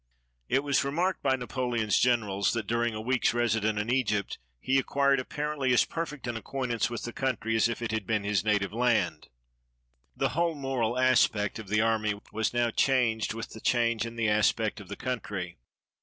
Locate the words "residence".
3.35-3.79